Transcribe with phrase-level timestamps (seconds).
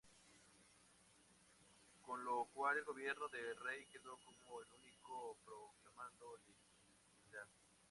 [2.01, 7.47] Con lo cual el gobierno de Rei quedó como el único proclamando legitimidad.